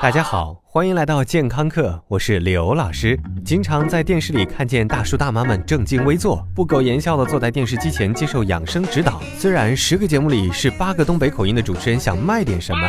[0.00, 3.18] 大家好，欢迎来到健康课，我是刘老师。
[3.44, 9.20] 经常在电视里看见大叔大妈们正襟危坐，不苟言笑的坐在电视机前接受养生指导。
[9.36, 12.88] 虽然十个节目里是八个东北口音的主持人想卖点什么，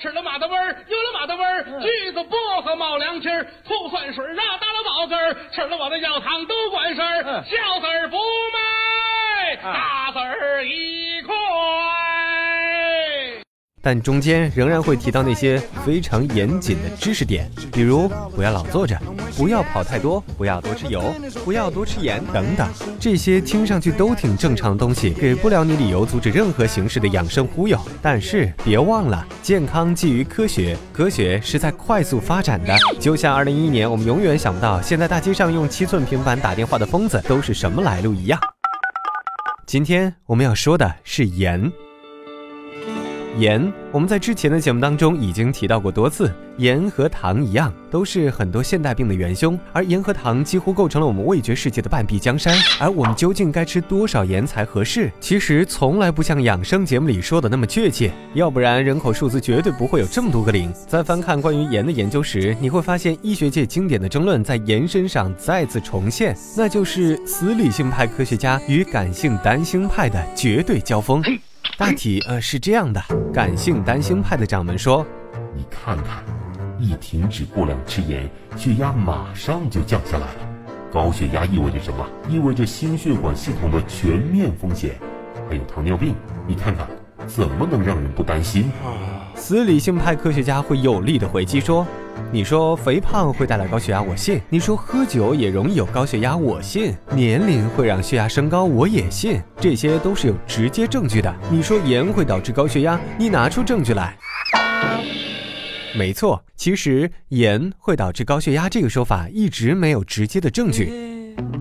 [0.00, 11.34] 吃了马的味儿，有了马的味儿，橘子薄荷冒凉气儿，醋蒜水啊，大了饱嗝儿，吃了我的药汤都管事儿，小子儿不卖，大子儿一块。
[13.82, 19.00] 但中间仍然会提到那些非常严谨的知识点，比如不要老坐着，
[19.36, 21.02] 不要跑太多，不要多吃油，
[21.44, 22.68] 不要多吃盐等等。
[22.98, 27.78] 这些听上去都挺正常的东西，给不了你理由阻止任何形式的养生忽悠。
[28.02, 32.76] 但是别忘了，健康基于科学，科学是在快速发展的。
[32.98, 38.38] 就像二零一一年，我们永远想不到现在大街上用七寸平板打电话的疯子都是什么来路一样。
[39.66, 41.72] 今天我们要说的是盐。
[43.38, 46.32] 盐，我们在之前的节目当中已经提到过多次。
[46.56, 52.54] 盐和糖一样，都是很多现代病的元凶，而盐和糖几乎构成了我们味觉世界的半壁江山。
[52.78, 55.10] 而我们究竟该吃多少盐才合适？
[55.20, 60.70] 其实从来不像养生节目里说的那么确切，要不然人口数字绝对不会有这么多个零。
[60.86, 71.22] 在翻看关于盐的研究时，你会发现医学界经典的争论在盐身上再次重现，那就是死理性派科学家与感性单星派的绝对交锋。
[71.78, 75.04] 大体呃是这样的，感性担心派的掌门说，
[75.54, 76.22] 你看看，
[76.78, 80.48] 一停止过量吃盐，血压马上就降下来了。
[80.92, 82.06] 高血压意味着什么？
[82.28, 84.98] 意味着心血管系统的全面风险，
[85.48, 86.14] 还有糖尿病。
[86.46, 86.86] 你看看，
[87.26, 88.70] 怎么能让人不担心？
[89.34, 91.86] 死理性派科学家会有力的回击说
[92.30, 99.40] ：“你说肥胖会带来高血压，我信；你说喝酒也容易有高血压，我信；年龄会让血压升高，我也信。
[99.58, 101.34] 这些都是有直接证据的。
[101.50, 104.16] 你说盐会导致高血压，你拿出证据来。”
[105.96, 111.09] 没错，其实盐会导致高血压这个说法一直没有直接的证据。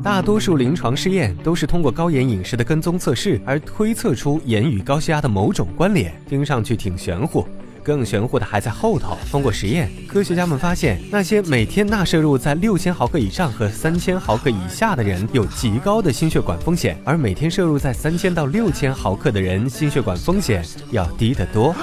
[0.04, 7.46] 大多数临床试验都是通过高盐饮食的跟踪测试而推测出盐与高血压的某种关联，听上去挺玄乎。
[7.82, 9.18] 更玄乎的还在后头。
[9.32, 21.74] 通过实验，科学家们发现，那些每天钠摄入在六千毫克以上和三千毫克以下的人有极高的心血管风险，而每天摄入在三千到六千毫克的人心血管风险要低得多。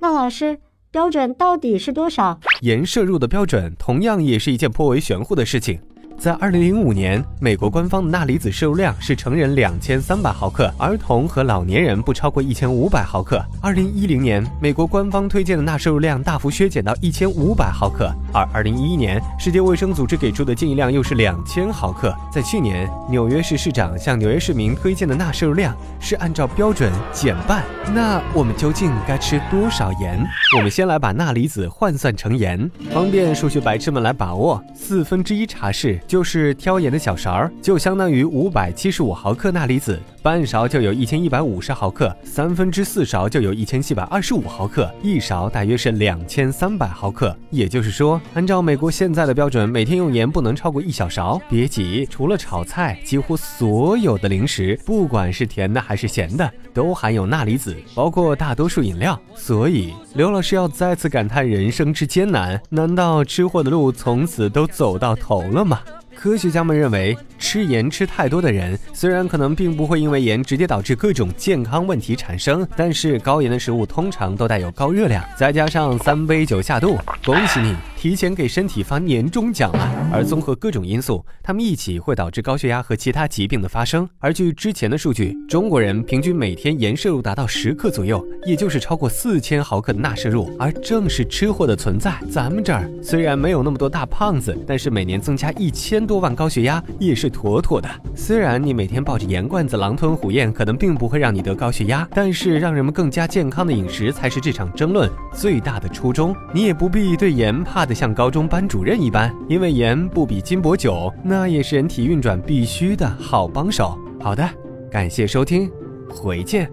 [0.00, 0.58] 那老师，
[0.90, 2.40] 标准到底是多少？
[2.62, 5.78] 盐摄入的标准同样也是一件颇为玄乎的事情。
[6.24, 13.44] 在二零零五年，美国官方的钠离子摄入量是成人两千三百毫克，儿童和老年人不超过一千五百毫克。
[13.60, 22.16] 二零一零年，美国官方推荐的钠摄入量大幅削减到一千五百毫克，而二零一一年，世界卫生组织给出的建议量又是两千毫克。
[22.32, 27.62] 在去年，纽约市市长向纽约市民推荐的钠摄入量是按照标准减半。
[27.94, 30.26] 那我们究竟该吃多少盐？
[30.56, 34.58] 我们先来把钠离子换算成盐，方便数学白痴们来把握。
[34.74, 36.00] 四分之一茶匙。
[36.14, 47.36] 就是挑盐的小勺儿，就相当于五百七十五毫克钠离子；半勺就有一千一百五十毫克，三分之四勺就有一千七百二十五毫克，一勺大约是两千三百毫克。
[47.50, 51.42] 也就是说，按照美国现在的标准，每天用盐不能超过一小勺。
[51.48, 59.20] 别急，除了炒菜，几乎所有的零食，不管是甜的还是咸的，都含有钠离子，包括大多数饮料。
[59.34, 65.80] 所以，刘老师要再次感叹人生之艰难：难道吃货的路从此都走到头了吗？
[66.24, 76.96] 科学家们认为，吃盐吃太多的人，虽然可能并不会因为盐直接导致各种健康问题产生，但是高盐的食物通常都带有高热量，再加上三杯酒下肚，
[77.26, 77.76] 恭喜你。
[78.04, 80.10] 提前给身体发年终奖了。
[80.12, 84.06] 而综合各种因素，它们一起会导致高血压和其他疾病的发生。
[84.18, 90.54] 而据之前的数据，中国人平均每天盐摄入达到十克左右，也就是超过四千毫克的钠摄入。
[90.58, 97.88] 而正是吃货的存在，咱们这儿虽然没有那么多大胖子，但是每年增加一千多万高血压也是妥妥的。
[98.14, 106.36] 虽然你每天抱着盐罐子狼吞虎咽，可能并不会让你得高血压，但是让人们更加健康的饮食才是这场争论最大的初衷。
[106.52, 109.94] 你也不必对盐怕的像高中班主任一般，因为盐。
[110.08, 113.98] 不比金箔酒，那也是人体运转必须的好帮手。
[114.20, 114.48] 好的，
[114.90, 115.70] 感谢收听，
[116.08, 116.70] 回见。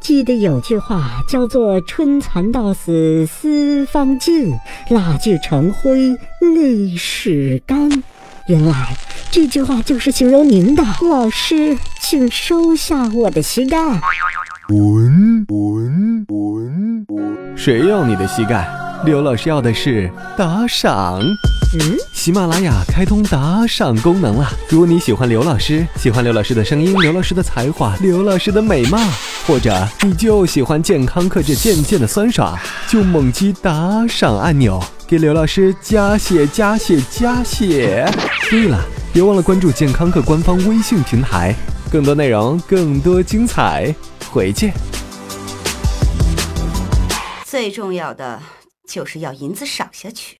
[0.00, 4.52] 记得有句话叫做“春蚕到死丝方尽，
[4.90, 7.90] 蜡炬成灰泪始干”。
[8.46, 8.96] 原来
[9.32, 10.84] 这句话就是形容您的。
[11.02, 14.00] 老师，请收下我的膝盖。
[14.68, 17.56] 滚滚滚滚！
[17.56, 18.68] 谁要你的膝盖？
[19.04, 21.20] 刘老师要的是打赏。
[21.78, 24.48] 嗯，喜马拉雅开通打赏功能了。
[24.68, 28.98] 如果你喜欢刘老师，喜欢刘老师的声音、刘老师的才华、刘老师的美貌，
[29.46, 32.58] 或者你就喜欢健康课这渐渐的酸爽，
[32.88, 38.04] 就猛击打赏按钮，给刘老师加血加血加血。
[38.50, 38.80] 对了，
[39.12, 41.54] 别忘了关注健康课官方微信平台，
[41.90, 43.94] 更多内容，更多精彩，
[44.30, 44.72] 回见。
[47.44, 48.42] 最重要的
[48.88, 50.35] 就是要银子赏下去。